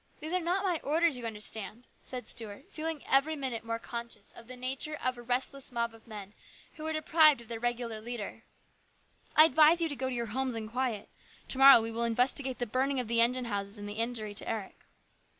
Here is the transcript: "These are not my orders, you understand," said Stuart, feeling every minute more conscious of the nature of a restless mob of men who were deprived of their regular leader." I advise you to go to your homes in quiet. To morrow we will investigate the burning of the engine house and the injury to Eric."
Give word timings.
"These 0.19 0.33
are 0.33 0.39
not 0.39 0.63
my 0.63 0.79
orders, 0.83 1.19
you 1.19 1.27
understand," 1.27 1.85
said 2.01 2.27
Stuart, 2.27 2.65
feeling 2.71 3.03
every 3.07 3.35
minute 3.35 3.63
more 3.63 3.77
conscious 3.77 4.31
of 4.35 4.47
the 4.47 4.55
nature 4.57 4.95
of 4.95 5.15
a 5.15 5.21
restless 5.21 5.71
mob 5.71 5.93
of 5.93 6.07
men 6.07 6.33
who 6.73 6.85
were 6.85 6.91
deprived 6.91 7.39
of 7.41 7.47
their 7.49 7.59
regular 7.59 8.01
leader." 8.01 8.41
I 9.35 9.45
advise 9.45 9.79
you 9.79 9.87
to 9.89 9.95
go 9.95 10.09
to 10.09 10.15
your 10.15 10.25
homes 10.33 10.55
in 10.55 10.69
quiet. 10.69 11.07
To 11.49 11.59
morrow 11.59 11.83
we 11.83 11.91
will 11.91 12.03
investigate 12.05 12.57
the 12.57 12.65
burning 12.65 12.99
of 12.99 13.07
the 13.09 13.21
engine 13.21 13.45
house 13.45 13.77
and 13.77 13.87
the 13.87 13.93
injury 13.99 14.33
to 14.33 14.49
Eric." 14.49 14.85